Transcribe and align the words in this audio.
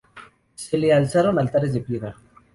Se 0.55 0.79
le 0.79 0.91
alzaron 0.91 1.37
altares 1.37 1.73
de 1.75 1.81
piedra. 1.81 2.15